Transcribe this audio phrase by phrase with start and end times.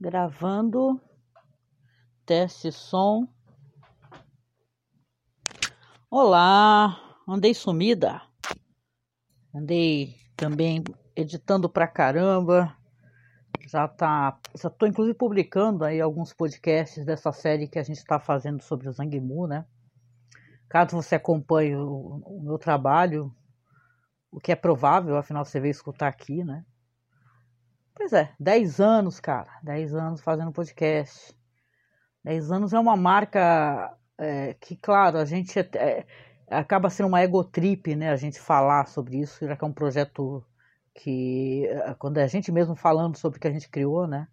[0.00, 1.00] Gravando.
[2.24, 3.26] Teste som.
[6.08, 6.96] Olá,
[7.26, 8.22] andei sumida.
[9.52, 10.84] Andei também
[11.16, 12.76] editando pra caramba.
[13.66, 18.20] Já tá, já tô inclusive publicando aí alguns podcasts dessa série que a gente está
[18.20, 19.66] fazendo sobre o Zangmu, né?
[20.68, 23.34] Caso você acompanhe o, o meu trabalho,
[24.30, 26.64] o que é provável, afinal você veio escutar aqui, né?
[27.98, 29.50] Pois é, 10 anos, cara.
[29.64, 31.34] 10 anos fazendo podcast.
[32.24, 36.06] 10 anos é uma marca é, que, claro, a gente é, é,
[36.48, 38.10] acaba sendo uma egotrip, né?
[38.10, 40.44] A gente falar sobre isso, já que é um projeto
[40.94, 44.28] que, é, quando é a gente mesmo falando sobre o que a gente criou, né?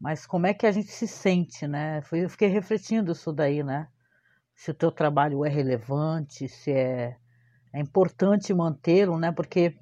[0.00, 2.02] Mas como é que a gente se sente, né?
[2.10, 3.86] Eu fiquei refletindo isso daí, né?
[4.56, 7.16] Se o teu trabalho é relevante, se é,
[7.72, 9.30] é importante mantê-lo, né?
[9.30, 9.78] Porque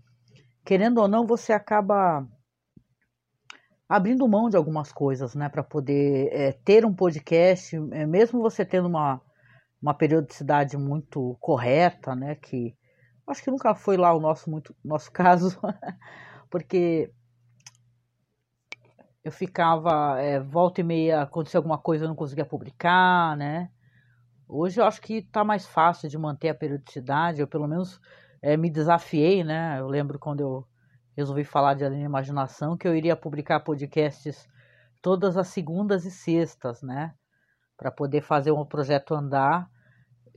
[0.67, 2.27] querendo ou não, você acaba
[3.89, 8.65] abrindo mão de algumas coisas, né, para poder é, ter um podcast, é, mesmo você
[8.65, 9.23] tendo uma,
[9.81, 12.77] uma periodicidade muito correta, né, que
[13.29, 15.57] acho que nunca foi lá o nosso muito nosso caso,
[16.51, 17.13] porque
[19.23, 23.71] eu ficava é, volta e meia acontecia alguma coisa eu não conseguia publicar, né?
[24.49, 28.01] Hoje eu acho que está mais fácil de manter a periodicidade, eu pelo menos
[28.47, 29.81] é, me desafiei, né?
[29.81, 30.65] Eu lembro quando eu
[31.17, 34.47] resolvi falar de Além Imaginação que eu iria publicar podcasts
[35.03, 37.13] todas as segundas e sextas, né?
[37.77, 39.69] Para poder fazer um projeto andar,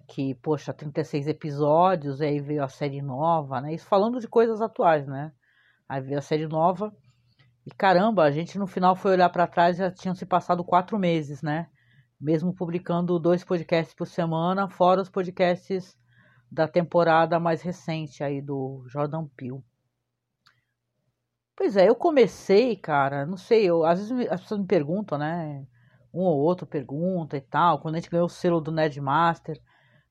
[0.08, 3.76] que, poxa, 36 episódios, aí veio a série nova, né?
[3.76, 5.32] Isso falando de coisas atuais, né?
[5.88, 6.92] Aí veio a série nova
[7.64, 10.98] e caramba, a gente no final foi olhar para trás já tinham se passado quatro
[10.98, 11.68] meses, né?
[12.20, 15.96] Mesmo publicando dois podcasts por semana, fora os podcasts
[16.52, 19.64] da temporada mais recente aí do Jordan Peele.
[21.55, 25.67] Pois é, eu comecei, cara, não sei, eu, às vezes as pessoas me perguntam, né?
[26.14, 27.80] Um ou outro pergunta e tal.
[27.80, 29.61] Quando a gente ganhou o selo do Nedmaster.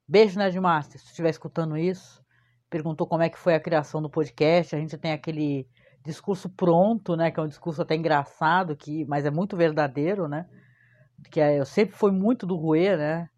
[0.06, 2.22] Beijo, Nedmaster, se você estiver escutando isso.
[2.71, 4.77] Perguntou como é que foi a criação do podcast.
[4.77, 5.66] A gente tem aquele
[6.04, 7.31] discurso pronto, né?
[7.31, 10.47] Que é um discurso até engraçado, que, mas é muito verdadeiro, né?
[11.31, 13.28] Que é, eu sempre fui muito do Rue, né?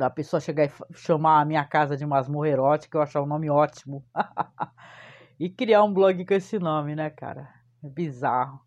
[0.00, 3.26] Da pessoa chegar e chamar a minha casa de masmorra erótica, eu achar o um
[3.26, 4.02] nome ótimo.
[5.38, 7.50] e criar um blog com esse nome, né, cara?
[7.84, 8.58] É bizarro.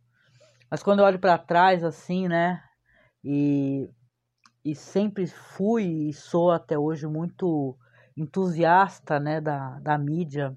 [0.70, 2.62] Mas quando eu olho para trás, assim, né?
[3.24, 3.90] E,
[4.64, 7.76] e sempre fui e sou até hoje muito
[8.16, 10.56] entusiasta, né, da, da mídia.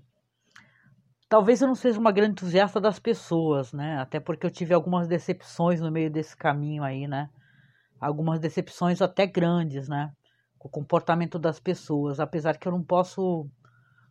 [1.26, 3.98] Talvez eu não seja uma grande entusiasta das pessoas, né?
[3.98, 7.30] Até porque eu tive algumas decepções no meio desse caminho aí, né?
[7.98, 10.12] Algumas decepções até grandes, né?
[10.66, 13.48] O comportamento das pessoas, apesar que eu não posso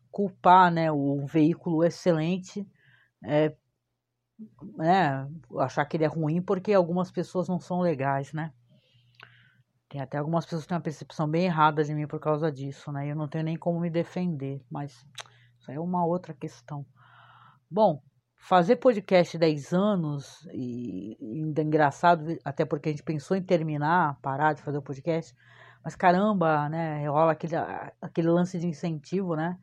[0.09, 2.65] culpar né, o veículo excelente,
[3.23, 3.53] é,
[4.77, 5.29] né,
[5.59, 8.53] achar que ele é ruim porque algumas pessoas não são legais, né?
[9.89, 12.91] Tem até algumas pessoas que têm uma percepção bem errada de mim por causa disso,
[12.91, 13.11] né?
[13.11, 15.05] Eu não tenho nem como me defender, mas
[15.59, 16.85] isso é uma outra questão.
[17.69, 18.01] Bom,
[18.37, 24.53] fazer podcast 10 anos e ainda engraçado, até porque a gente pensou em terminar, parar
[24.53, 25.35] de fazer o podcast,
[25.85, 27.07] mas caramba, né?
[27.07, 27.55] Rola aquele,
[28.01, 29.55] aquele lance de incentivo, né?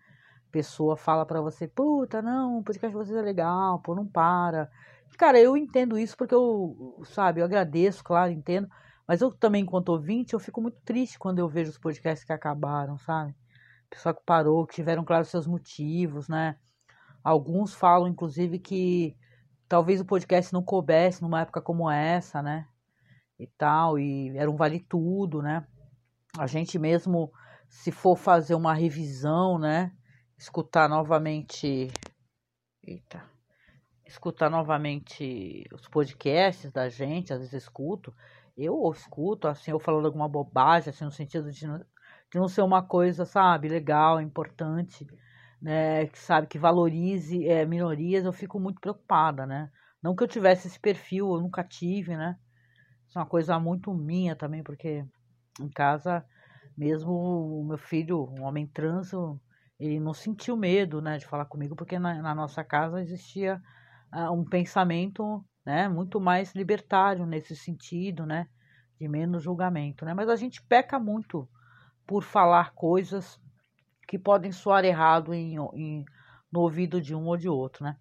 [0.53, 4.71] Pessoa fala para você, puta, não, o podcast de vocês é legal, pô, não para.
[5.19, 8.69] Cara, eu entendo isso porque eu, sabe, eu agradeço, claro, entendo.
[9.07, 12.33] Mas eu também, enquanto ouvinte, eu fico muito triste quando eu vejo os podcasts que
[12.33, 13.35] acabaram, sabe?
[13.91, 16.57] Pessoal que parou, que tiveram claro seus motivos, né?
[17.25, 19.17] Alguns falam, inclusive, que
[19.69, 22.69] talvez o podcast não coubesse numa época como essa, né?
[23.41, 25.67] E tal, e era um vale tudo, né?
[26.39, 27.31] A gente mesmo,
[27.69, 29.93] se for fazer uma revisão, né?
[30.39, 31.91] Escutar novamente.
[32.83, 33.23] Eita.
[34.07, 38.15] Escutar novamente os podcasts da gente, às vezes escuto.
[38.57, 42.63] Eu escuto, assim, eu falando alguma bobagem, assim, no sentido de não, de não ser
[42.63, 45.07] uma coisa, sabe, legal, importante,
[45.61, 46.07] né?
[46.07, 49.71] Que sabe, que valorize é, minorias, eu fico muito preocupada, né?
[50.03, 52.39] Não que eu tivesse esse perfil, eu nunca tive, né?
[53.09, 55.05] Isso é uma coisa muito minha também, porque
[55.61, 56.25] em casa,
[56.77, 59.13] mesmo o meu filho, um homem trans,
[59.79, 63.61] ele não sentiu medo, né, de falar comigo, porque na, na nossa casa existia
[64.15, 68.49] uh, um pensamento, né, muito mais libertário nesse sentido, né,
[68.99, 71.49] de menos julgamento, né, mas a gente peca muito
[72.07, 73.41] por falar coisas
[74.07, 76.05] que podem soar errado em, em,
[76.51, 77.97] no ouvido de um ou de outro, né.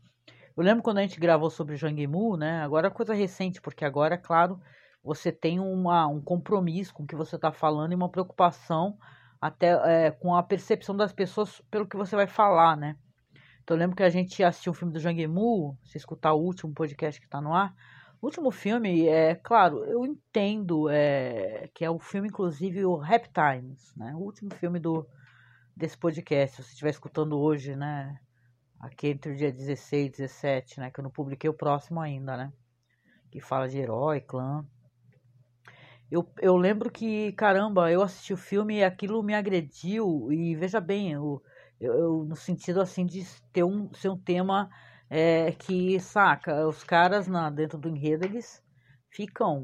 [0.56, 3.86] Eu lembro quando a gente gravou sobre Jang Mu, né, agora é coisa recente, porque
[3.86, 4.60] agora, é claro,
[5.04, 8.98] você tem uma, um compromisso com o que você está falando e uma preocupação
[9.40, 12.96] até é, com a percepção das pessoas pelo que você vai falar, né?
[13.64, 16.42] Então eu lembro que a gente assistiu o filme do Jang Mu, se escutar o
[16.42, 17.74] último podcast que está no ar,
[18.22, 23.28] O último filme, é claro, eu entendo é, que é o filme, inclusive, o Rap
[23.30, 24.14] Times, né?
[24.16, 25.08] O último filme do,
[25.76, 26.58] desse podcast.
[26.58, 28.20] Se você estiver escutando hoje, né?
[28.80, 30.92] Aqui entre o dia 16 e 17, né?
[30.92, 32.54] Que eu não publiquei o próximo ainda, né?
[33.32, 34.66] Que fala de herói, clã.
[36.12, 40.30] Eu, eu lembro que, caramba, eu assisti o filme e aquilo me agrediu.
[40.32, 41.42] E veja bem, eu,
[41.80, 44.70] eu, no sentido assim de ter um, ser um tema
[45.10, 48.62] é, que, saca, os caras na, dentro do enredo eles
[49.10, 49.64] ficam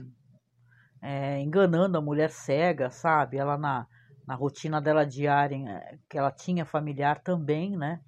[1.01, 3.37] é, enganando a mulher cega, sabe?
[3.37, 3.85] Ela na,
[4.25, 8.01] na rotina dela diária, é, que ela tinha familiar também, né?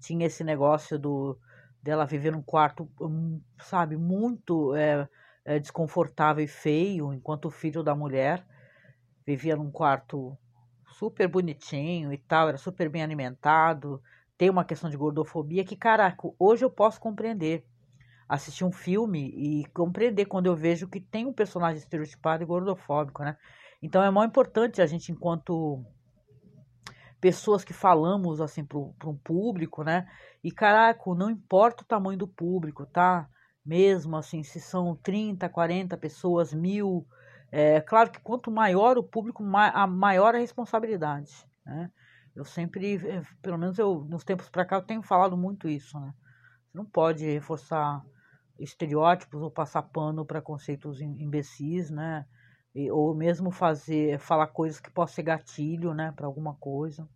[0.00, 1.38] Tinha esse negócio do
[1.82, 2.88] dela viver num quarto,
[3.58, 4.74] sabe, muito.
[4.76, 5.08] É,
[5.44, 8.44] é, desconfortável e feio, enquanto o filho da mulher
[9.26, 10.36] vivia num quarto
[10.92, 14.02] super bonitinho e tal, era super bem alimentado,
[14.36, 17.64] tem uma questão de gordofobia que, caraca, hoje eu posso compreender.
[18.28, 23.22] Assistir um filme e compreender quando eu vejo que tem um personagem estereotipado e gordofóbico,
[23.24, 23.36] né?
[23.82, 25.84] Então é muito importante a gente, enquanto
[27.20, 30.08] pessoas que falamos assim para um público, né?
[30.42, 33.28] E caraca, não importa o tamanho do público, tá?
[33.64, 37.06] Mesmo assim, se são 30, 40 pessoas, mil.
[37.52, 41.32] É claro que quanto maior o público, a maior a responsabilidade.
[41.64, 41.90] Né?
[42.34, 45.98] Eu sempre, eh, pelo menos eu, nos tempos para cá, eu tenho falado muito isso.
[45.98, 46.12] Né?
[46.66, 48.02] Você não pode reforçar
[48.58, 52.26] estereótipos ou passar pano para conceitos imbecis, né?
[52.74, 57.08] E, ou mesmo fazer, falar coisas que possam ser gatilho, né, para alguma coisa.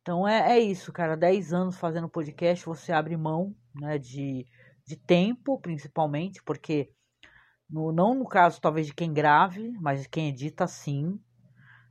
[0.00, 1.16] Então é, é isso, cara.
[1.16, 4.46] 10 anos fazendo podcast, você abre mão, né, de
[4.90, 6.90] de tempo, principalmente, porque
[7.68, 11.18] no, não no caso talvez de quem grave, mas de quem edita sim.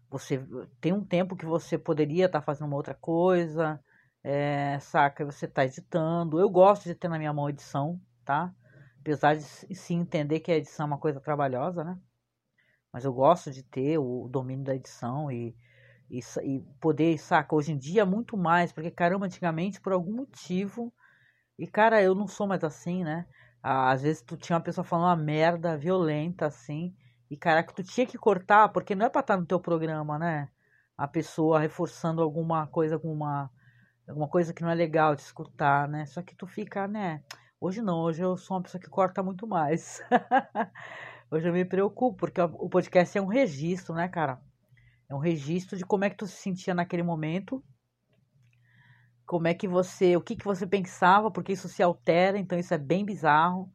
[0.09, 0.45] Você
[0.81, 3.79] tem um tempo que você poderia estar tá fazendo uma outra coisa,
[4.21, 5.23] é, saca?
[5.23, 6.39] Você está editando.
[6.39, 8.53] Eu gosto de ter na minha mão edição, tá?
[8.99, 11.97] Apesar de sim entender que a edição é uma coisa trabalhosa, né?
[12.91, 15.55] Mas eu gosto de ter o domínio da edição e,
[16.09, 17.55] e, e poder, saca?
[17.55, 20.91] Hoje em dia, muito mais, porque caramba, antigamente, por algum motivo,
[21.59, 23.25] e, cara, eu não sou mais assim, né?
[23.61, 26.95] Às vezes tu tinha uma pessoa falando uma merda violenta, assim,
[27.29, 30.49] e, caraca, tu tinha que cortar, porque não é pra estar no teu programa, né?
[30.97, 33.51] A pessoa reforçando alguma coisa, alguma,
[34.07, 36.05] alguma coisa que não é legal de escutar, né?
[36.05, 37.21] Só que tu fica, né?
[37.59, 40.01] Hoje não, hoje eu sou uma pessoa que corta muito mais.
[41.29, 44.41] hoje eu me preocupo, porque o podcast é um registro, né, cara?
[45.09, 47.61] É um registro de como é que tu se sentia naquele momento
[49.29, 52.73] como é que você, o que, que você pensava, porque isso se altera, então isso
[52.73, 53.71] é bem bizarro.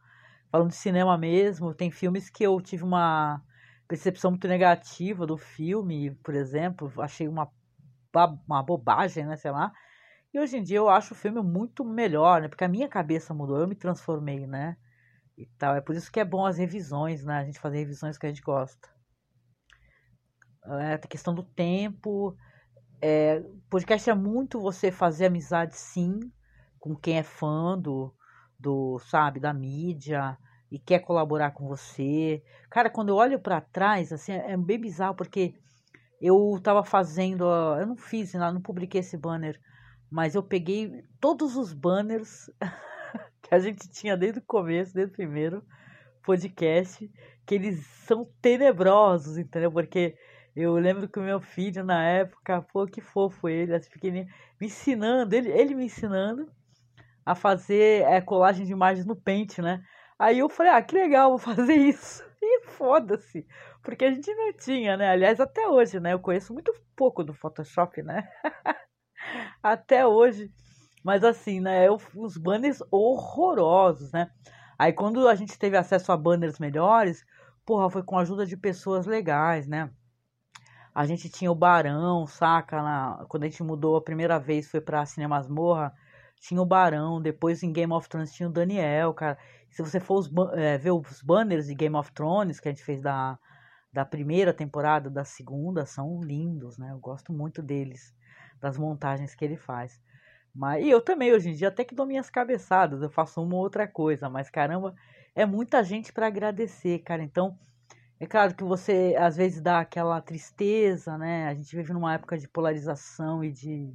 [0.51, 3.41] Falando de cinema mesmo, tem filmes que eu tive uma
[3.87, 7.49] percepção muito negativa do filme, por exemplo, achei uma,
[8.49, 9.73] uma bobagem, né, sei lá.
[10.33, 13.33] E hoje em dia eu acho o filme muito melhor, né, porque a minha cabeça
[13.33, 14.77] mudou, eu me transformei, né,
[15.39, 15.77] e tal.
[15.77, 18.29] É por isso que é bom as revisões, né, a gente fazer revisões que a
[18.29, 18.89] gente gosta.
[20.81, 22.37] É, a questão do tempo,
[23.01, 26.21] é, podcast é muito você fazer amizade, sim,
[26.79, 28.15] com quem é fã do,
[28.59, 30.39] do sabe, da mídia
[30.71, 32.43] e quer colaborar com você.
[32.71, 35.55] Cara, quando eu olho para trás, assim, é bem bizarro, porque
[36.21, 37.45] eu tava fazendo,
[37.79, 39.61] eu não fiz nada, não publiquei esse banner,
[40.11, 42.51] mas eu peguei todos os banners
[43.43, 45.63] que a gente tinha desde o começo, desde o primeiro
[46.25, 47.11] podcast,
[47.47, 49.71] que eles são tenebrosos, entendeu?
[49.71, 50.17] Porque
[50.57, 54.69] eu lembro que o meu filho, na época, pô, que fofo ele, assim, pequenininho, me
[54.69, 56.49] ensinando, ele, ele me ensinando
[57.27, 59.83] a fazer é, colagem de imagens no Paint, né?
[60.19, 62.23] Aí eu falei, ah, que legal, vou fazer isso.
[62.41, 63.47] E foda-se,
[63.83, 65.09] porque a gente não tinha, né?
[65.11, 66.13] Aliás, até hoje, né?
[66.13, 68.29] Eu conheço muito pouco do Photoshop, né?
[69.63, 70.53] até hoje.
[71.03, 71.89] Mas assim, né?
[71.89, 74.31] Eu, os banners horrorosos, né?
[74.79, 77.25] Aí quando a gente teve acesso a banners melhores,
[77.65, 79.91] porra, foi com a ajuda de pessoas legais, né?
[80.95, 82.81] A gente tinha o Barão, saca?
[82.81, 85.93] Na, quando a gente mudou a primeira vez, foi pra Cinemasmorra,
[86.41, 87.21] tinha o Barão.
[87.21, 89.37] Depois em Game of Thrones tinha o Daniel, cara.
[89.71, 92.85] Se você for os, é, ver os banners de Game of Thrones que a gente
[92.85, 93.37] fez da,
[93.93, 96.91] da primeira temporada, da segunda, são lindos, né?
[96.93, 98.15] Eu gosto muito deles,
[98.61, 100.01] das montagens que ele faz.
[100.55, 103.57] Mas, e eu também, hoje em dia, até que dou minhas cabeçadas, eu faço uma
[103.57, 104.95] ou outra coisa, mas caramba,
[105.35, 107.23] é muita gente para agradecer, cara.
[107.25, 107.59] Então,
[108.25, 111.49] é claro que você às vezes dá aquela tristeza, né?
[111.49, 113.95] A gente vive numa época de polarização e de.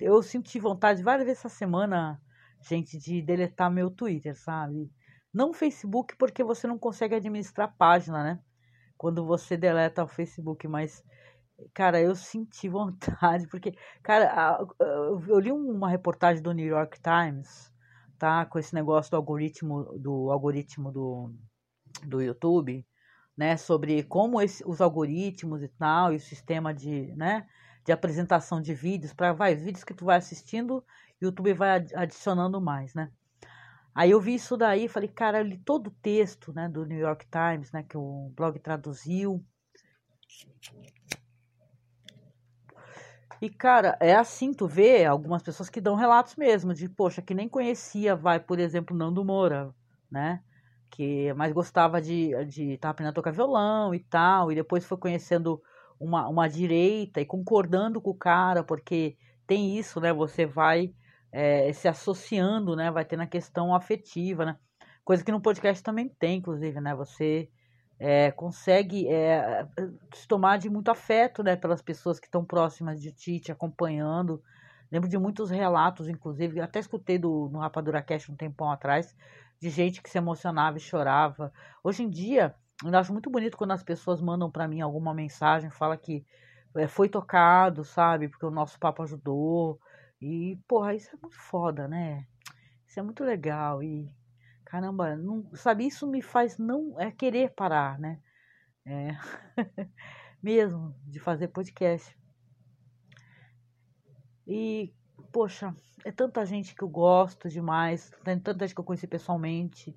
[0.00, 2.20] Eu senti vontade várias vezes essa semana,
[2.62, 4.90] gente, de deletar meu Twitter, sabe?
[5.32, 8.40] Não o Facebook, porque você não consegue administrar a página, né?
[8.96, 11.02] Quando você deleta o Facebook, mas,
[11.74, 14.58] cara, eu senti vontade, porque, cara,
[15.28, 17.70] eu li uma reportagem do New York Times
[18.20, 18.44] tá?
[18.44, 21.32] Com esse negócio do algoritmo do algoritmo do,
[22.06, 22.86] do YouTube,
[23.40, 23.56] né?
[23.56, 27.46] Sobre como esse, os algoritmos e tal, e o sistema de, né?
[27.86, 30.84] De apresentação de vídeos, para vai, vídeos que tu vai assistindo,
[31.18, 33.10] YouTube vai adicionando mais, né?
[33.94, 36.98] Aí eu vi isso daí, falei, cara, eu li todo o texto, né, do New
[36.98, 39.42] York Times, né, que o blog traduziu.
[43.40, 47.34] E, cara, é assim, tu vê algumas pessoas que dão relatos mesmo, de, poxa, que
[47.34, 49.74] nem conhecia, vai, por exemplo, Nando Moura,
[50.10, 50.42] né?
[50.90, 54.84] Que mais gostava de estar de tá aprendendo a tocar violão e tal, e depois
[54.84, 55.62] foi conhecendo
[55.98, 59.16] uma, uma direita e concordando com o cara, porque
[59.46, 60.12] tem isso, né?
[60.12, 60.92] Você vai
[61.32, 62.90] é, se associando, né?
[62.90, 64.56] Vai ter na questão afetiva, né?
[65.04, 66.94] Coisa que no podcast também tem, inclusive, né?
[66.94, 67.48] Você
[68.00, 69.66] é, consegue é,
[70.14, 74.42] se tomar de muito afeto né, pelas pessoas que estão próximas de ti, te acompanhando.
[74.90, 79.14] Lembro de muitos relatos, inclusive, até escutei do, no Rapadura Cast um tempão atrás,
[79.60, 81.52] de gente que se emocionava e chorava.
[81.84, 85.70] Hoje em dia, eu acho muito bonito quando as pessoas mandam para mim alguma mensagem,
[85.70, 86.24] fala que
[86.74, 89.78] é, foi tocado, sabe, porque o nosso papo ajudou.
[90.20, 92.26] E, porra, isso é muito foda, né?
[92.86, 93.82] Isso é muito legal.
[93.82, 94.10] E
[94.64, 98.20] caramba, não, sabe, isso me faz não é querer parar, né?
[98.86, 99.10] É,
[100.42, 102.16] mesmo de fazer podcast.
[104.46, 104.92] E,
[105.32, 109.94] poxa, é tanta gente que eu gosto demais, tem tanta gente que eu conheci pessoalmente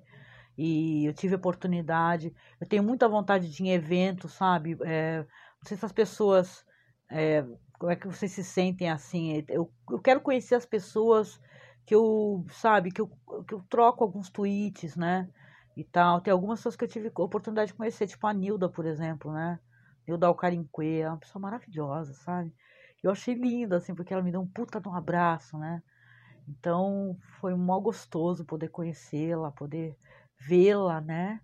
[0.56, 2.34] e eu tive oportunidade.
[2.60, 4.76] Eu tenho muita vontade de ir em eventos, sabe?
[4.84, 6.64] É, não sei se as pessoas.
[7.10, 7.44] É,
[7.78, 9.44] como é que vocês se sentem assim?
[9.48, 11.40] Eu, eu quero conhecer as pessoas
[11.84, 13.08] que eu, sabe, que eu,
[13.46, 15.28] que eu troco alguns tweets, né?
[15.76, 16.20] E tal.
[16.20, 19.58] Tem algumas pessoas que eu tive oportunidade de conhecer, tipo a Nilda, por exemplo, né?
[20.06, 22.52] Nilda Alcarinque, é uma pessoa maravilhosa, sabe?
[23.04, 25.82] Eu achei linda, assim, porque ela me deu um puta de um abraço, né?
[26.48, 29.96] Então, foi mó gostoso poder conhecê-la, poder
[30.38, 31.40] vê-la, né?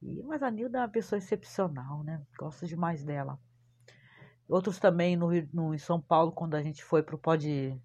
[0.00, 2.22] E, mas a Nilda é uma pessoa excepcional, né?
[2.38, 3.38] Gosto demais dela.
[4.48, 7.80] Outros também no, no, em São Paulo, quando a gente foi pro Pod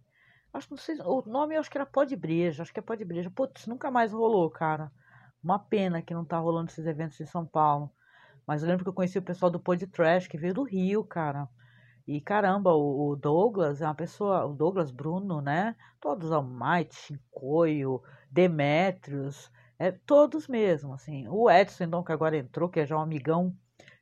[0.53, 2.83] Acho não sei, o nome eu acho que era Pó de Breja, acho que é
[2.83, 3.29] Pó de Breja.
[3.29, 4.91] Putz, nunca mais rolou, cara.
[5.43, 7.91] Uma pena que não tá rolando esses eventos em São Paulo.
[8.45, 11.03] Mas eu lembro que eu conheci o pessoal do Pod Trash, que veio do Rio,
[11.03, 11.47] cara.
[12.07, 15.75] E caramba, o, o Douglas é uma pessoa, o Douglas Bruno, né?
[15.99, 21.27] Todos, Almighty, Chincoio, Demetrios, é, todos mesmo, assim.
[21.27, 23.53] O Edson, então, que agora entrou, que é já um amigão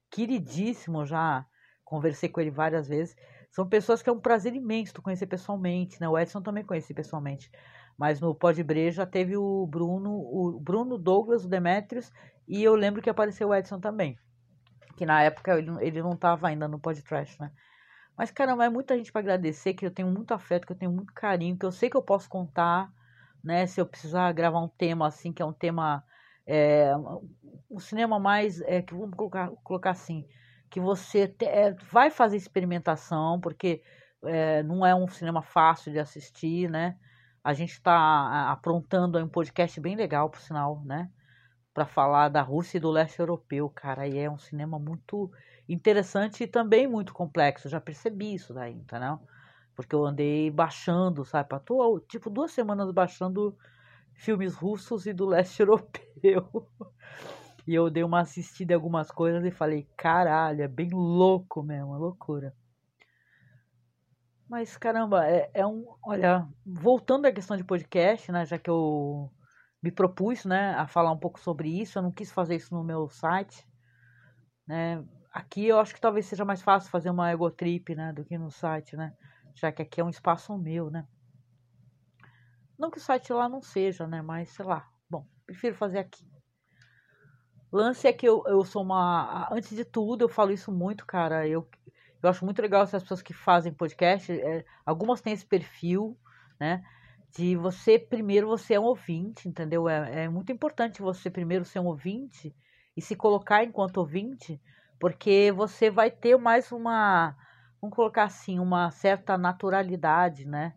[0.09, 1.45] queridíssimo, já
[1.83, 3.15] conversei com ele várias vezes.
[3.49, 6.07] São pessoas que é um prazer imenso tu conhecer pessoalmente, né?
[6.07, 7.49] O Edson também conheci pessoalmente.
[7.97, 12.11] Mas no Pode Breja teve o Bruno, o Bruno Douglas, o Demetrios,
[12.47, 14.17] e eu lembro que apareceu o Edson também.
[14.95, 17.51] Que na época ele, ele não estava ainda no podcast, né?
[18.17, 20.91] Mas, caramba, é muita gente para agradecer, que eu tenho muito afeto, que eu tenho
[20.91, 22.91] muito carinho, que eu sei que eu posso contar,
[23.43, 23.67] né?
[23.67, 26.03] Se eu precisar gravar um tema assim, que é um tema.
[26.47, 26.91] É,
[27.69, 28.61] um cinema mais.
[28.61, 30.25] É, que vamos colocar, colocar assim
[30.69, 33.81] que você te, é, vai fazer experimentação, porque
[34.25, 36.97] é, não é um cinema fácil de assistir, né?
[37.43, 41.09] A gente está aprontando um podcast bem legal, por sinal, né?
[41.73, 44.07] Para falar da Rússia e do leste europeu, cara.
[44.07, 45.31] E é um cinema muito
[45.67, 47.67] interessante e também muito complexo.
[47.67, 49.19] Eu já percebi isso daí, entendeu?
[49.75, 51.49] Porque eu andei baixando, sabe?
[51.65, 53.57] Tô, tipo, duas semanas baixando
[54.13, 56.69] filmes russos e do leste europeu.
[57.67, 61.95] E eu dei uma assistida em algumas coisas e falei, caralho, é bem louco mesmo,
[61.95, 62.55] é loucura.
[64.47, 65.85] Mas caramba, é, é, um.
[66.03, 68.45] Olha, voltando à questão de podcast, né?
[68.45, 69.31] Já que eu
[69.81, 72.83] me propus, né, a falar um pouco sobre isso, eu não quis fazer isso no
[72.83, 73.67] meu site,
[74.67, 75.03] né?
[75.35, 78.49] Aqui eu acho que talvez seja mais fácil fazer uma egotrip, né, do que no
[78.49, 79.13] site, né?
[79.53, 81.05] Já que aqui é um espaço meu, né?
[82.79, 84.21] Não que o site lá não seja, né?
[84.21, 84.89] Mas sei lá.
[85.09, 86.25] Bom, prefiro fazer aqui
[87.75, 89.49] lance é que eu, eu sou uma.
[89.51, 91.47] Antes de tudo, eu falo isso muito, cara.
[91.47, 91.67] Eu,
[92.23, 94.31] eu acho muito legal essas pessoas que fazem podcast.
[94.31, 96.17] É, algumas têm esse perfil,
[96.59, 96.83] né?
[97.37, 99.89] De você, primeiro, você é um ouvinte, entendeu?
[99.89, 102.55] É, é muito importante você, primeiro, ser um ouvinte
[102.95, 104.61] e se colocar enquanto ouvinte,
[104.99, 107.35] porque você vai ter mais uma.
[107.81, 110.73] Vamos colocar assim, uma certa naturalidade, né?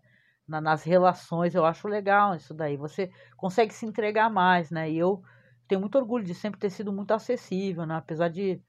[0.48, 2.76] nas relações, eu acho legal isso daí.
[2.76, 4.90] Você consegue se entregar mais, né?
[4.90, 5.22] E eu
[5.68, 7.96] tenho muito orgulho de sempre ter sido muito acessível, né?
[7.96, 8.62] Apesar de,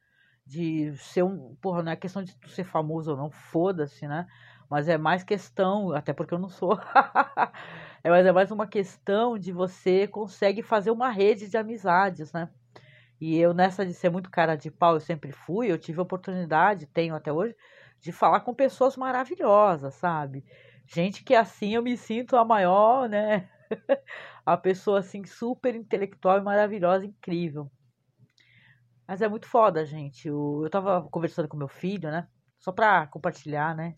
[0.45, 1.55] de ser um.
[1.61, 4.27] Porra, não é questão de ser famoso ou não, foda-se, né?
[4.69, 6.77] Mas é mais questão, até porque eu não sou.
[8.03, 12.49] é, mas é mais uma questão de você consegue fazer uma rede de amizades, né?
[13.19, 16.85] E eu, nessa de ser muito cara de pau, eu sempre fui, eu tive oportunidade,
[16.85, 17.55] tenho até hoje,
[17.99, 20.45] de falar com pessoas maravilhosas, sabe?
[20.87, 23.49] Gente que assim eu me sinto a maior, né?
[24.45, 27.69] a pessoa assim super intelectual e maravilhosa, incrível.
[29.07, 30.27] Mas é muito foda, gente.
[30.27, 32.27] Eu, eu tava conversando com meu filho, né?
[32.59, 33.95] Só pra compartilhar, né?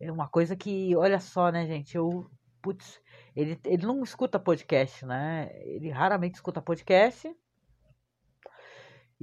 [0.00, 1.96] É uma coisa que, olha só, né, gente?
[1.96, 3.00] Eu, putz,
[3.36, 5.50] ele, ele não escuta podcast, né?
[5.62, 7.34] Ele raramente escuta podcast.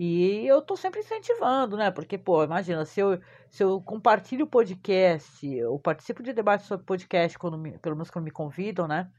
[0.04, 1.92] E eu tô sempre incentivando, né?
[1.92, 6.84] Porque, pô, imagina, se eu, se eu compartilho o podcast, eu participo de debates sobre
[6.88, 9.12] podcast, quando me, pelo menos quando me convidam, né?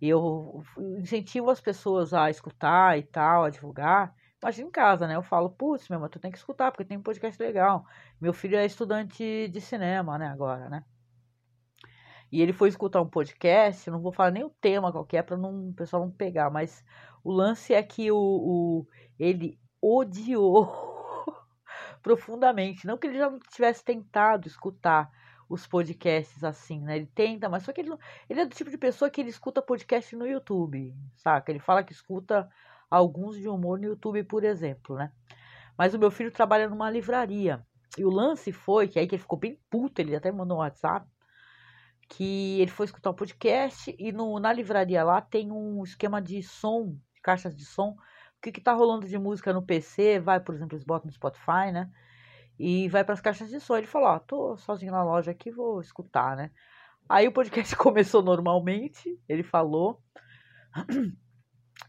[0.00, 0.64] E eu
[0.98, 4.12] incentivo as pessoas a escutar e tal, a divulgar.
[4.42, 5.14] Imagina em casa, né?
[5.14, 7.86] Eu falo, putz, meu, mas tu tem que escutar, porque tem um podcast legal.
[8.20, 10.84] Meu filho é estudante de cinema, né, agora, né?
[12.32, 15.68] E ele foi escutar um podcast, não vou falar nem o tema qualquer para não,
[15.68, 16.84] o pessoal não pegar, mas
[17.22, 18.86] o lance é que o, o
[19.16, 20.72] ele odiou
[22.02, 22.86] profundamente.
[22.86, 25.10] Não que ele já não tivesse tentado escutar
[25.48, 26.96] os podcasts assim, né?
[26.96, 27.98] Ele tenta, mas só que ele, não,
[28.28, 31.52] ele é do tipo de pessoa que ele escuta podcast no YouTube, saca?
[31.52, 32.48] Ele fala que escuta
[32.90, 35.12] alguns de humor no YouTube, por exemplo, né?
[35.76, 37.64] Mas o meu filho trabalha numa livraria.
[37.98, 40.60] E o lance foi, que aí que ele ficou bem puto, ele até mandou um
[40.60, 41.06] WhatsApp,
[42.08, 46.42] que ele foi escutar um podcast e no, na livraria lá tem um esquema de
[46.42, 47.96] som, caixas de som,
[48.44, 51.72] que, que tá rolando de música no PC, vai, por exemplo, eles botam no Spotify,
[51.72, 51.90] né?
[52.58, 53.76] E vai para as caixas de som.
[53.76, 56.50] Ele falou: Ó, tô sozinho na loja aqui, vou escutar, né?
[57.08, 60.00] Aí o podcast começou normalmente, ele falou.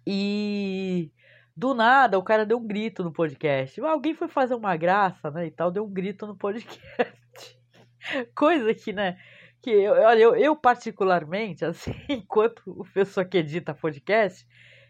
[0.08, 1.12] E
[1.56, 3.80] do nada o cara deu um grito no podcast.
[3.82, 5.48] Alguém foi fazer uma graça, né?
[5.48, 7.60] E tal, deu um grito no podcast.
[8.36, 9.18] Coisa que, né?
[9.64, 14.46] Que olha, eu, eu particularmente, assim, enquanto pessoa que edita podcast,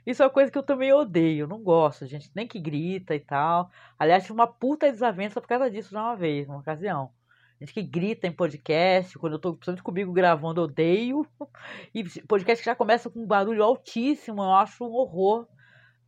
[0.05, 3.19] isso é uma coisa que eu também odeio, não gosto, gente, nem que grita e
[3.19, 3.69] tal.
[3.97, 7.12] Aliás, tive uma puta desavença por causa disso já uma vez, uma ocasião.
[7.59, 11.25] Gente que grita em podcast, quando eu tô principalmente comigo gravando, odeio.
[11.93, 15.47] E podcast que já começa com um barulho altíssimo, eu acho um horror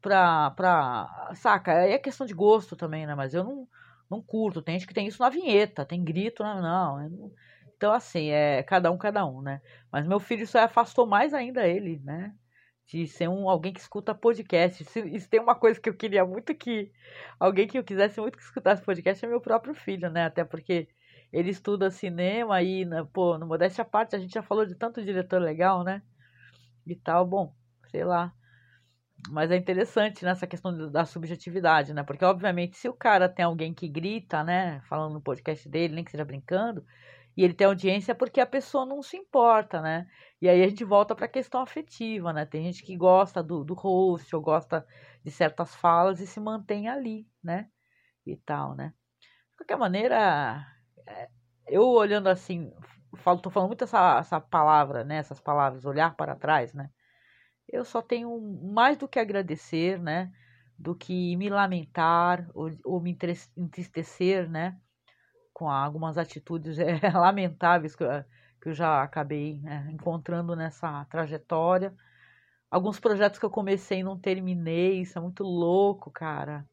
[0.01, 0.51] pra.
[0.51, 1.71] pra saca?
[1.71, 3.15] É questão de gosto também, né?
[3.15, 3.67] Mas eu não,
[4.09, 4.61] não curto.
[4.61, 6.61] Tem gente que tem isso na vinheta, tem grito, não.
[6.61, 7.31] não.
[7.77, 9.61] Então, assim, é cada um, cada um, né?
[9.91, 12.35] Mas meu filho isso afastou mais ainda ele, né?
[12.87, 14.83] De ser um alguém que escuta podcast.
[14.85, 16.91] Se, tem uma coisa que eu queria muito que
[17.39, 20.25] alguém que eu quisesse muito que escutasse podcast é meu próprio filho, né?
[20.25, 20.87] Até porque
[21.31, 24.75] ele estuda cinema e, né, pô, no modéstia à parte, a gente já falou de
[24.75, 26.01] tanto diretor legal, né?
[26.85, 27.53] E tal, bom,
[27.91, 28.33] sei lá.
[29.29, 32.03] Mas é interessante nessa questão da subjetividade, né?
[32.03, 34.79] Porque, obviamente, se o cara tem alguém que grita, né?
[34.87, 36.85] Falando no podcast dele, nem que seja brincando,
[37.37, 40.07] e ele tem audiência porque a pessoa não se importa, né?
[40.41, 42.47] E aí a gente volta para a questão afetiva, né?
[42.47, 44.85] Tem gente que gosta do, do host ou gosta
[45.23, 47.69] de certas falas e se mantém ali, né?
[48.25, 48.91] E tal, né?
[49.51, 50.65] De qualquer maneira,
[51.07, 51.29] é,
[51.67, 52.73] eu olhando assim,
[53.17, 55.17] falo, tô falando muito essa, essa palavra, né?
[55.17, 56.89] Essas palavras, olhar para trás, né?
[57.69, 60.31] Eu só tenho mais do que agradecer, né?
[60.77, 63.15] Do que me lamentar ou, ou me
[63.55, 64.79] entristecer, né?
[65.57, 68.09] Com algumas atitudes é, lamentáveis que eu,
[68.61, 71.95] que eu já acabei é, encontrando nessa trajetória.
[72.69, 76.63] Alguns projetos que eu comecei e não terminei, isso é muito louco, cara,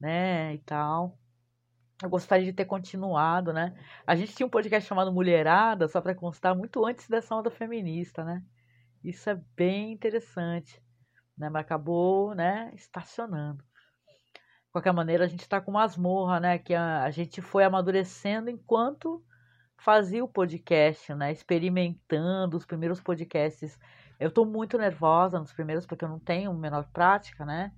[0.00, 1.16] né, e tal.
[2.02, 3.76] Eu gostaria de ter continuado, né?
[4.04, 8.24] A gente tinha um podcast chamado Mulherada, só para constar, muito antes dessa onda feminista,
[8.24, 8.42] né?
[9.04, 10.82] Isso é bem interessante,
[11.38, 11.48] né?
[11.48, 13.62] Mas acabou, né, estacionando
[14.72, 16.58] qualquer maneira, a gente está com masmorra, né?
[16.58, 19.22] Que a, a, gente foi amadurecendo enquanto
[19.76, 21.30] fazia o podcast, né?
[21.30, 23.78] Experimentando os primeiros podcasts.
[24.18, 27.72] Eu estou muito nervosa nos primeiros, porque eu não tenho menor prática, né?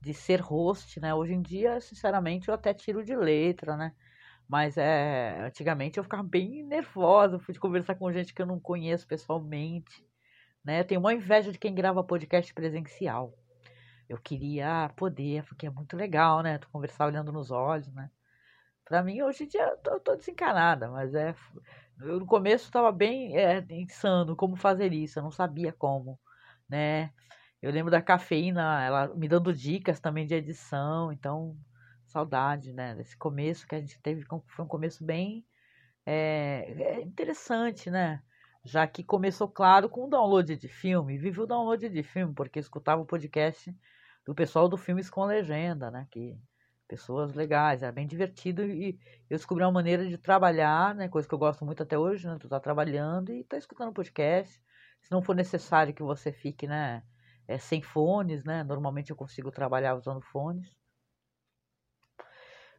[0.00, 1.14] De ser host, né?
[1.14, 3.92] Hoje em dia, sinceramente, eu até tiro de letra, né?
[4.48, 9.06] Mas é, antigamente eu ficava bem nervosa, fui conversar com gente que eu não conheço
[9.06, 10.04] pessoalmente,
[10.64, 10.80] né?
[10.80, 13.32] Eu tenho uma inveja de quem grava podcast presencial
[14.12, 16.58] eu queria poder, porque é muito legal, né?
[16.58, 18.10] Tu conversar olhando nos olhos, né?
[18.84, 21.34] Pra mim, hoje em dia, eu tô, tô desencanada, mas é.
[22.00, 26.18] Eu, no começo estava bem é, insano como fazer isso, eu não sabia como,
[26.68, 27.12] né?
[27.62, 31.56] Eu lembro da cafeína, ela me dando dicas também de edição, então,
[32.06, 32.94] saudade, né?
[32.94, 35.46] Desse começo que a gente teve, foi um começo bem
[36.04, 38.22] é, é interessante, né?
[38.64, 42.58] Já que começou, claro, com o download de filme, vive o download de filme, porque
[42.58, 43.74] escutava o podcast
[44.24, 46.06] do pessoal do Filmes com Legenda, né?
[46.10, 46.38] Que
[46.88, 48.98] pessoas legais, era bem divertido e
[49.30, 51.08] eu descobri uma maneira de trabalhar, né?
[51.08, 52.36] Coisa que eu gosto muito até hoje, né?
[52.38, 54.62] Tu tá trabalhando e tá escutando podcast.
[55.00, 57.02] Se não for necessário que você fique, né?
[57.48, 58.62] É, sem fones, né?
[58.62, 60.76] Normalmente eu consigo trabalhar usando fones.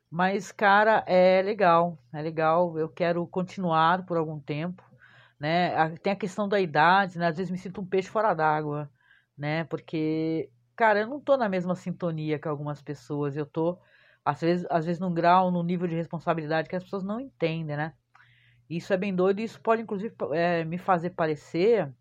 [0.10, 2.78] Mas, cara, é legal, é legal.
[2.78, 4.84] Eu quero continuar por algum tempo.
[5.40, 5.90] né?
[5.98, 7.28] Tem a questão da idade, né?
[7.28, 8.90] Às vezes me sinto um peixe fora d'água,
[9.38, 9.64] né?
[9.66, 13.36] Porque, cara, eu não tô na mesma sintonia que algumas pessoas.
[13.38, 13.80] Eu tô,
[14.26, 17.78] às vezes, às vezes num grau, num nível de responsabilidade que as pessoas não entendem,
[17.78, 17.94] né?
[18.70, 21.94] Isso é bem doido e isso pode, inclusive, é, me fazer parecer,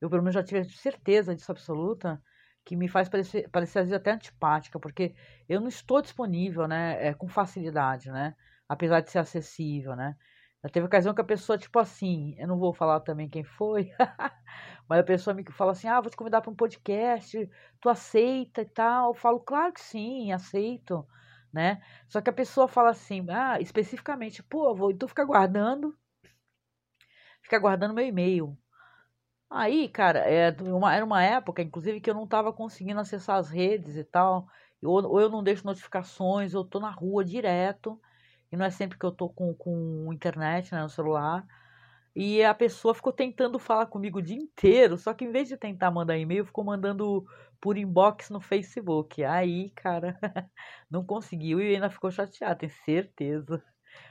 [0.00, 2.22] eu pelo menos já tive certeza disso absoluta,
[2.64, 5.14] que me faz parecer, parecer às vezes até antipática, porque
[5.48, 8.34] eu não estou disponível, né, é, com facilidade, né,
[8.68, 10.16] apesar de ser acessível, né.
[10.64, 13.92] Já teve ocasião que a pessoa, tipo assim, eu não vou falar também quem foi,
[14.88, 17.50] mas a pessoa me fala assim, ah, vou te convidar para um podcast,
[17.82, 19.10] tu aceita e tal?
[19.10, 21.06] Eu falo, claro que sim, aceito,
[21.52, 21.82] né?
[22.08, 25.94] Só que a pessoa fala assim, ah, especificamente, pô, vou, então fica guardando,
[27.42, 28.56] fica guardando meu e-mail.
[29.50, 33.50] Aí, cara, é uma, era uma época, inclusive, que eu não estava conseguindo acessar as
[33.50, 34.48] redes e tal,
[34.82, 38.00] ou, ou eu não deixo notificações, eu tô na rua direto,
[38.54, 41.44] e não é sempre que eu tô com, com internet, né, no celular,
[42.14, 45.56] e a pessoa ficou tentando falar comigo o dia inteiro, só que em vez de
[45.56, 47.26] tentar mandar e-mail, ficou mandando
[47.60, 49.24] por inbox no Facebook.
[49.24, 50.16] Aí, cara,
[50.88, 53.60] não conseguiu e ainda ficou chateado, tenho certeza.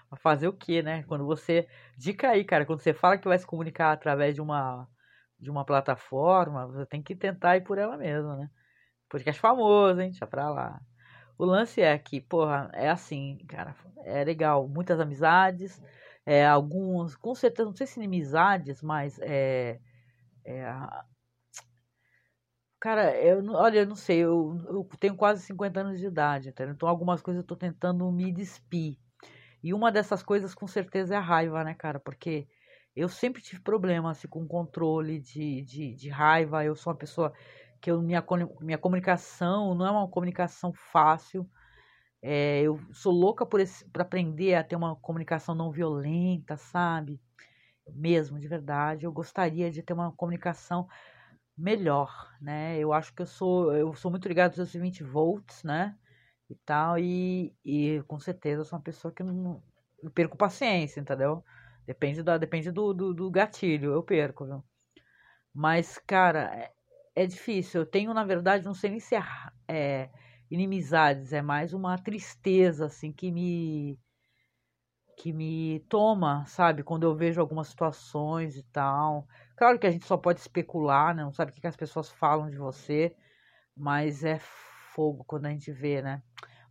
[0.09, 1.03] Vai fazer o quê, né?
[1.03, 1.67] Quando você.
[1.97, 4.87] Dica aí, cara, quando você fala que vai se comunicar através de uma,
[5.39, 8.49] de uma plataforma, você tem que tentar ir por ela mesma, né?
[9.09, 10.09] Podcast famoso, hein?
[10.09, 10.81] Deixa pra lá.
[11.37, 14.67] O lance é que, porra, é assim, cara, é legal.
[14.67, 15.81] Muitas amizades,
[16.25, 19.79] é, alguns, com certeza, não sei se inimizades, mas é,
[20.45, 20.63] é
[22.83, 26.73] Cara, eu, olha, eu não sei, eu, eu tenho quase 50 anos de idade, entendeu?
[26.73, 28.97] Então algumas coisas eu tô tentando me despir.
[29.63, 31.97] E uma dessas coisas com certeza é a raiva, né, cara?
[31.97, 32.45] Porque
[32.93, 36.65] eu sempre tive problemas assim, com controle de, de, de raiva.
[36.65, 37.33] Eu sou uma pessoa
[37.83, 38.23] que eu, minha,
[38.61, 41.45] minha comunicação não é uma comunicação fácil.
[42.21, 43.59] É, eu sou louca por,
[43.91, 47.19] por aprender a ter uma comunicação não violenta, sabe?
[47.93, 49.05] Mesmo, de verdade.
[49.05, 50.87] Eu gostaria de ter uma comunicação
[51.57, 52.09] melhor,
[52.41, 52.79] né?
[52.79, 55.97] Eu acho que eu sou, eu sou muito ligado aos 20 volts, né?
[56.49, 59.61] E tal, e, e com certeza eu sou uma pessoa que não,
[60.15, 61.43] perco paciência, entendeu?
[61.85, 64.63] Depende, da, depende do, do, do gatilho, eu perco, viu?
[65.53, 66.71] Mas, cara,
[67.15, 67.81] é, difícil.
[67.81, 69.23] Eu tenho, na verdade, não sei nem se é,
[69.67, 70.09] é
[70.49, 73.99] inimizades, é mais uma tristeza, assim, que me
[75.15, 76.83] que me toma, sabe?
[76.83, 79.27] Quando eu vejo algumas situações e tal.
[79.55, 81.23] Claro que a gente só pode especular, né?
[81.23, 83.15] Não sabe o que as pessoas falam de você,
[83.75, 84.39] mas é
[84.93, 86.21] fogo quando a gente vê, né?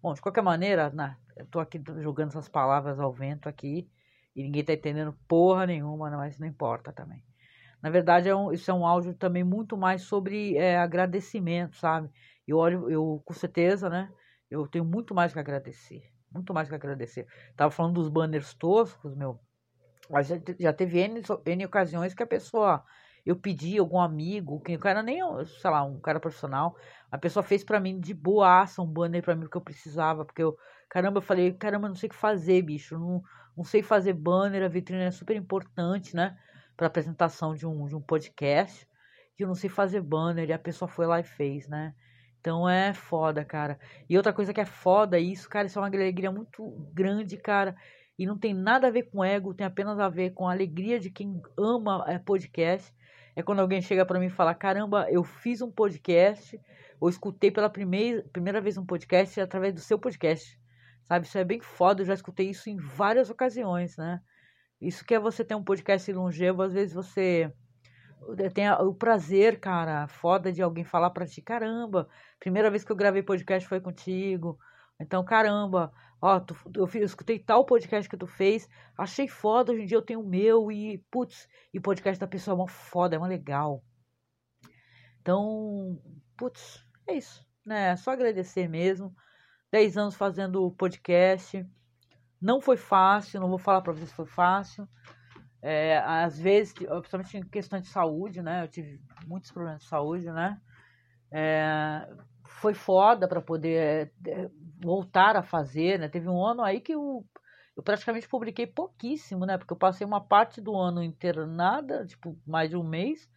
[0.03, 1.17] Bom, de qualquer maneira, né?
[1.37, 3.89] eu tô aqui jogando essas palavras ao vento aqui
[4.35, 6.17] e ninguém tá entendendo porra nenhuma, né?
[6.17, 7.23] mas não importa também.
[7.83, 12.11] Na verdade, é um, isso é um áudio também muito mais sobre é, agradecimento, sabe?
[12.47, 14.11] Eu olho, eu com certeza, né?
[14.51, 17.27] Eu tenho muito mais que agradecer muito mais que agradecer.
[17.57, 19.39] Tava falando dos banners toscos, meu.
[20.11, 22.83] Mas já, já teve N, N ocasiões que a pessoa.
[23.25, 26.75] Eu pedi algum amigo, que o cara nem, sei lá, um cara profissional,
[27.09, 30.43] a pessoa fez para mim de boaça um banner para mim que eu precisava, porque
[30.43, 30.59] eu,
[30.91, 33.23] caramba, eu falei, caramba, não sei o que fazer, bicho, não,
[33.57, 36.37] não sei fazer banner, a vitrine é super importante, né,
[36.77, 38.87] para apresentação de um, de um podcast,
[39.39, 41.95] e eu não sei fazer banner, e a pessoa foi lá e fez, né,
[42.43, 43.79] então é foda, cara.
[44.11, 47.77] E outra coisa que é foda, isso, cara, isso é uma alegria muito grande, cara.
[48.19, 50.99] E não tem nada a ver com ego, tem apenas a ver com a alegria
[50.99, 52.93] de quem ama é, podcast.
[53.37, 56.61] É quando alguém chega para mim e fala: caramba, eu fiz um podcast,
[57.01, 60.61] ou escutei pela primeira, primeira vez um podcast através do seu podcast.
[61.05, 61.27] Sabe?
[61.27, 64.21] Isso é bem foda, eu já escutei isso em várias ocasiões, né?
[64.83, 67.53] Isso que é você ter um podcast longevo, às vezes você
[68.53, 72.09] tem o prazer, cara, foda de alguém falar pra ti, caramba,
[72.41, 74.59] primeira vez que eu gravei podcast foi contigo.
[74.99, 78.69] Então, caramba, ó, tu, eu, eu escutei tal podcast que tu fez,
[78.99, 82.53] achei foda, hoje em dia eu tenho o meu e, putz, e podcast da pessoa
[82.53, 83.85] é uma foda, é uma legal.
[85.21, 86.03] Então,
[86.37, 87.91] putz, é isso, né?
[87.91, 89.15] É só agradecer mesmo.
[89.71, 91.65] Dez anos fazendo podcast.
[92.43, 94.89] Não foi fácil, não vou falar pra vocês foi fácil.
[95.63, 98.65] É, às vezes, principalmente em questão de saúde, né?
[98.65, 100.61] Eu tive muitos problemas de saúde, né?
[101.31, 102.05] É,
[102.45, 104.51] foi foda para poder é,
[104.83, 106.09] voltar a fazer, né?
[106.09, 107.25] Teve um ano aí que eu,
[107.77, 109.57] eu praticamente publiquei pouquíssimo, né?
[109.57, 113.31] Porque eu passei uma parte do ano internada, tipo, mais de um mês,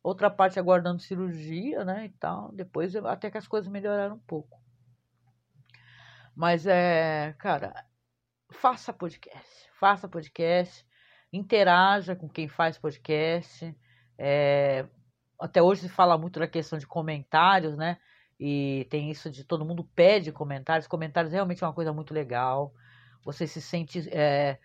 [0.00, 2.04] outra parte aguardando cirurgia, né?
[2.04, 2.52] E tal.
[2.52, 4.62] Depois, até que as coisas melhoraram um pouco.
[6.36, 7.84] Mas é, cara,
[8.54, 10.86] faça podcast, faça podcast
[11.36, 13.76] interaja com quem faz podcast.
[14.16, 14.86] É,
[15.40, 17.98] até hoje se fala muito da questão de comentários, né?
[18.38, 20.86] E tem isso de todo mundo pede comentários.
[20.86, 22.72] Comentários realmente é uma coisa muito legal.
[23.24, 24.08] você se sente.
[24.10, 24.58] É,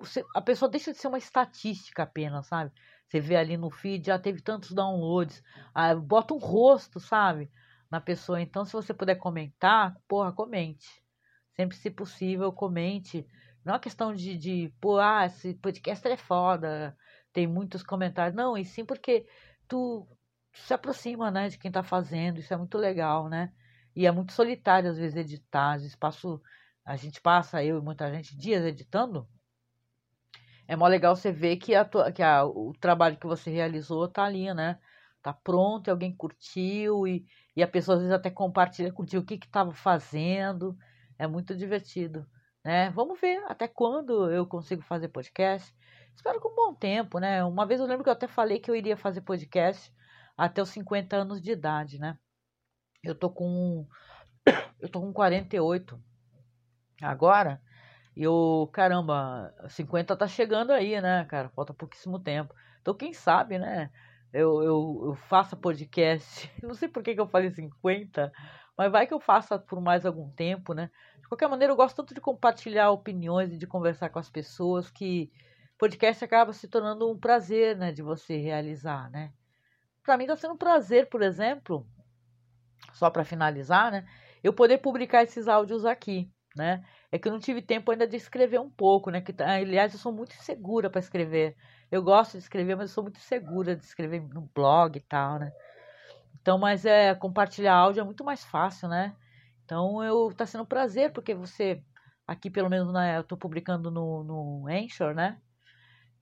[0.00, 2.72] você, a pessoa deixa de ser uma estatística apenas, sabe?
[3.06, 5.42] Você vê ali no feed, já teve tantos downloads.
[5.74, 7.50] Ah, bota um rosto, sabe?
[7.90, 8.40] Na pessoa.
[8.40, 11.02] Então, se você puder comentar, porra, comente.
[11.58, 13.26] Sempre, se possível, comente.
[13.64, 16.96] Não é questão de, de pô, ah, esse podcast é foda,
[17.32, 18.36] tem muitos comentários.
[18.36, 19.26] Não, e sim porque
[19.66, 20.06] tu
[20.52, 22.38] se aproxima, né, de quem tá fazendo.
[22.40, 23.52] Isso é muito legal, né?
[23.94, 25.72] E é muito solitário, às vezes, editar.
[25.74, 25.82] Às
[26.84, 29.28] a gente passa, eu e muita gente, dias editando
[30.68, 34.06] é mó legal você ver que, a tua, que a, o trabalho que você realizou
[34.06, 34.78] tá ali, né?
[35.22, 39.38] Tá pronto, alguém curtiu e, e a pessoa às vezes até compartilha contigo o que
[39.38, 40.76] que tava fazendo.
[41.18, 42.26] É muito divertido,
[42.64, 42.90] né?
[42.90, 45.74] Vamos ver até quando eu consigo fazer podcast.
[46.14, 47.44] Espero com um bom tempo, né?
[47.44, 49.92] Uma vez eu lembro que eu até falei que eu iria fazer podcast
[50.36, 52.18] até os 50 anos de idade, né?
[53.02, 53.86] Eu tô com
[54.80, 56.00] eu tô com 48
[57.02, 57.60] agora.
[58.16, 61.48] E o caramba, 50 tá chegando aí, né, cara?
[61.50, 62.52] Falta pouquíssimo tempo.
[62.80, 63.90] Então, quem sabe, né?
[64.32, 66.50] Eu, eu, eu faça podcast.
[66.62, 68.32] Não sei por que, que eu falei 50,
[68.78, 70.88] mas vai que eu faça por mais algum tempo, né?
[71.20, 74.88] De qualquer maneira, eu gosto tanto de compartilhar opiniões e de conversar com as pessoas
[74.88, 75.32] que
[75.76, 79.32] podcast acaba se tornando um prazer, né, de você realizar, né?
[80.02, 81.86] Para mim tá sendo um prazer, por exemplo,
[82.92, 84.06] só para finalizar, né,
[84.42, 86.84] eu poder publicar esses áudios aqui, né?
[87.10, 89.20] É que eu não tive tempo ainda de escrever um pouco, né?
[89.20, 91.56] Que, tá, aliás, eu sou muito insegura para escrever.
[91.90, 95.38] Eu gosto de escrever, mas eu sou muito insegura de escrever no blog e tal,
[95.38, 95.52] né?
[96.48, 99.14] Então, mas é compartilhar áudio é muito mais fácil, né?
[99.66, 101.84] Então, eu tá sendo um prazer porque você
[102.26, 105.38] aqui pelo menos né, eu estou publicando no, no Anchor, né?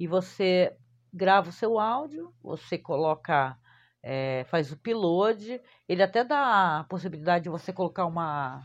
[0.01, 0.77] E você
[1.15, 3.57] grava o seu áudio, você coloca,
[4.03, 8.65] é, faz o upload, ele até dá a possibilidade de você colocar uma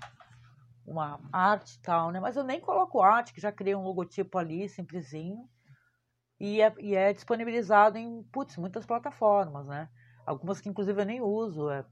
[0.84, 2.20] uma arte e tal, né?
[2.20, 5.48] Mas eu nem coloco arte, que já criei um logotipo ali, simplesinho.
[6.40, 9.88] E é, e é disponibilizado em, putz, muitas plataformas, né?
[10.32, 11.84] Algumas que inclusive eu nem uso, é,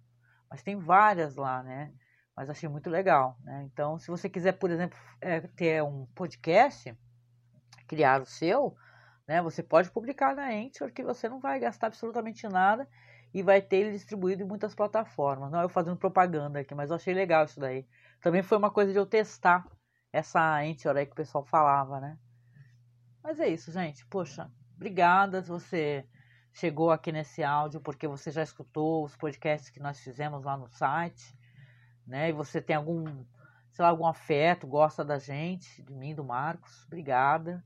[0.50, 1.92] mas tem várias lá, né?
[2.34, 3.64] Mas achei muito legal, né?
[3.66, 6.98] Então, se você quiser, por exemplo, é, ter um podcast,
[7.86, 8.78] criar o seu,
[9.28, 9.42] né?
[9.42, 12.88] Você pode publicar na Anchor, que você não vai gastar absolutamente nada
[13.34, 15.52] e vai ter ele distribuído em muitas plataformas.
[15.52, 17.86] Não eu fazendo propaganda aqui, mas eu achei legal isso daí.
[18.22, 19.68] Também foi uma coisa de eu testar
[20.14, 22.18] essa Anchor aí que o pessoal falava, né?
[23.22, 24.06] Mas é isso, gente.
[24.06, 26.08] Poxa, obrigada se você
[26.54, 30.68] chegou aqui nesse áudio, porque você já escutou os podcasts que nós fizemos lá no
[30.68, 31.38] site,
[32.06, 32.30] né?
[32.30, 33.06] E você tem algum,
[33.72, 36.86] sei lá, algum afeto, gosta da gente, de mim, do Marcos.
[36.86, 37.64] Obrigada.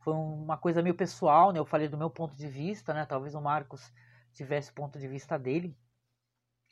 [0.00, 1.58] Foi uma coisa meio pessoal, né?
[1.58, 3.06] Eu falei do meu ponto de vista, né?
[3.06, 3.92] Talvez o Marcos
[4.32, 5.76] tivesse o ponto de vista dele.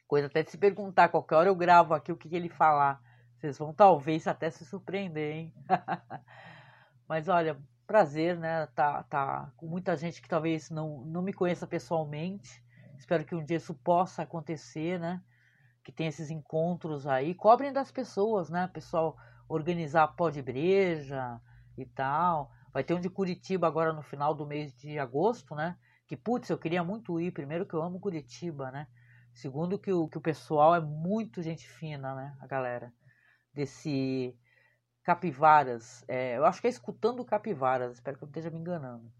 [0.07, 3.01] Coisa até de se perguntar, qualquer hora eu gravo aqui o que, que ele falar.
[3.37, 5.55] Vocês vão talvez até se surpreender, hein?
[7.09, 7.57] Mas olha,
[7.91, 8.67] prazer, né?
[8.69, 12.63] Tá, tá com muita gente que talvez não, não me conheça pessoalmente.
[12.97, 15.21] Espero que um dia isso possa acontecer, né?
[15.83, 17.35] Que tem esses encontros aí.
[17.35, 18.71] Cobrem das pessoas, né?
[18.73, 19.17] Pessoal
[19.49, 21.41] organizar pó de breja
[21.77, 22.53] e tal.
[22.73, 25.77] Vai ter um de Curitiba agora no final do mês de agosto, né?
[26.07, 27.33] Que, putz, eu queria muito ir.
[27.33, 28.87] Primeiro que eu amo Curitiba, né?
[29.35, 32.37] Segundo que o, que o pessoal é muito gente fina, né?
[32.39, 32.93] A galera
[33.53, 34.33] desse
[35.03, 36.05] Capivaras.
[36.07, 39.11] É, eu acho que é escutando Capivaras, espero que eu não esteja me enganando.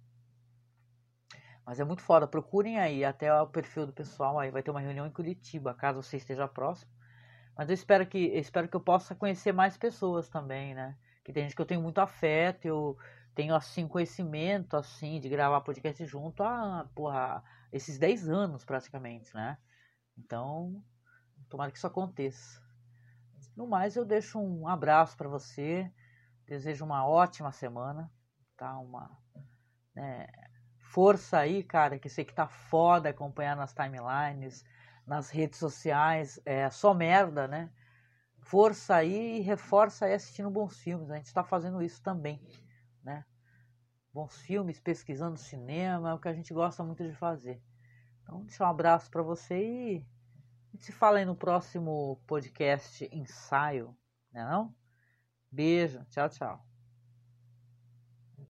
[1.65, 4.81] Mas é muito foda, procurem aí até o perfil do pessoal aí, vai ter uma
[4.81, 6.91] reunião em Curitiba, caso você esteja próximo.
[7.57, 10.97] Mas eu espero que eu espero que eu possa conhecer mais pessoas também, né?
[11.25, 12.97] Que tem gente que eu tenho muito afeto, eu
[13.35, 19.59] tenho assim conhecimento assim de gravar podcast junto há, porra, esses 10 anos praticamente, né?
[20.19, 20.83] Então,
[21.49, 22.61] tomara que isso aconteça.
[23.61, 25.93] No mais, eu deixo um abraço para você.
[26.47, 28.11] Desejo uma ótima semana,
[28.57, 28.79] tá?
[28.79, 29.11] Uma
[29.95, 30.27] né,
[30.79, 34.65] força aí, cara, que sei que tá foda acompanhar nas timelines,
[35.07, 37.71] nas redes sociais, é só merda, né?
[38.39, 41.11] Força aí e reforça aí assistindo bons filmes.
[41.11, 42.41] A gente está fazendo isso também,
[43.05, 43.27] né?
[44.11, 47.63] Bons filmes, pesquisando cinema, é o que a gente gosta muito de fazer.
[48.23, 50.07] Então, deixa um abraço para você e
[50.73, 53.97] a gente se fala aí no próximo podcast ensaio,
[54.33, 54.75] né não?
[55.51, 56.70] Beijo, tchau, tchau.